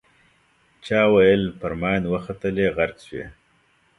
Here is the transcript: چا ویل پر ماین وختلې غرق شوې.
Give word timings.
چا 0.85 0.99
ویل 1.13 1.43
پر 1.59 1.71
ماین 1.81 2.03
وختلې 2.13 2.65
غرق 2.75 2.97
شوې. 3.07 3.25